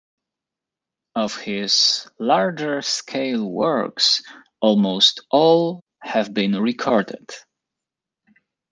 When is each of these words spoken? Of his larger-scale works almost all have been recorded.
Of 1.13 1.35
his 1.39 2.07
larger-scale 2.17 3.47
works 3.47 4.23
almost 4.59 5.19
all 5.29 5.83
have 6.01 6.33
been 6.33 6.57
recorded. 6.59 7.29